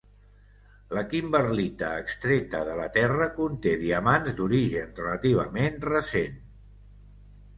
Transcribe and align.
La 0.97 1.01
kimberlita 1.09 1.89
extreta 2.05 2.61
de 2.69 2.77
la 2.79 2.87
terra 2.95 3.27
conté 3.35 3.73
diamants 3.83 4.33
d'origen 4.39 4.97
relativament 5.01 5.77
recent. 5.91 6.41